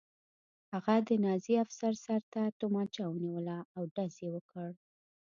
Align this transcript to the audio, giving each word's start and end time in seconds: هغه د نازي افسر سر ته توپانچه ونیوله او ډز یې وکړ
هغه 0.73 0.95
د 1.07 1.09
نازي 1.25 1.53
افسر 1.65 1.93
سر 2.05 2.21
ته 2.33 2.41
توپانچه 2.59 3.03
ونیوله 3.07 3.57
او 3.75 3.81
ډز 3.95 4.15
یې 4.23 4.29
وکړ 4.35 4.69